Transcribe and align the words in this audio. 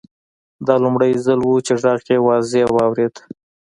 دا 0.65 0.75
لومړی 0.83 1.11
ځل 1.25 1.39
و 1.43 1.51
چې 1.65 1.73
غږ 1.81 1.99
یې 2.11 2.17
واضح 2.27 2.67
واورېد 2.75 3.15